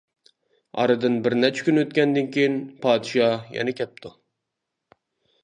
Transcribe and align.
ئارىدىن 0.77 1.19
بىر 1.27 1.35
نەچچە 1.41 1.65
كۈن 1.67 1.81
ئۆتكەندىن 1.81 2.31
كېيىن، 2.39 2.57
پادىشاھ 2.87 3.37
يەنە 3.59 3.77
كەپتۇ. 3.83 4.15